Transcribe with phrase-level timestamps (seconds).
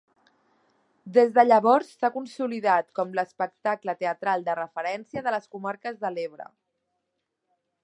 [1.17, 6.51] Des de llavors s’ha consolidat com l'espectacle teatral de referència de les comarques de l'Ebre.